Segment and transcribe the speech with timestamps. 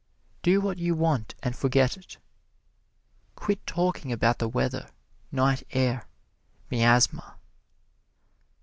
[0.41, 2.17] Do what you want and forget it.
[3.35, 4.89] Quit talking about the weather,
[5.31, 6.07] night air,
[6.71, 7.35] miasma.